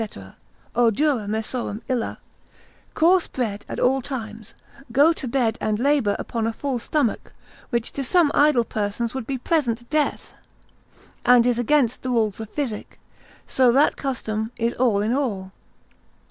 [0.75, 2.17] (O dura messorum illa),
[2.95, 4.55] coarse bread at all times,
[4.91, 7.33] go to bed and labour upon a full stomach,
[7.69, 10.33] which to some idle persons would be present death,
[11.23, 12.99] and is against the rules of physic,
[13.47, 15.51] so that custom is all in all.